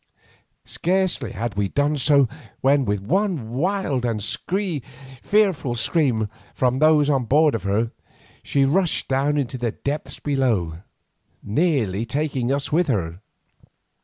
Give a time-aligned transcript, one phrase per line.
[0.65, 2.27] Scarcely had we done so,
[2.61, 4.19] when, with one wild and
[5.21, 7.91] fearful scream from those on board of her,
[8.41, 10.79] she rushed down into the depths below,
[11.43, 13.21] nearly taking us with her.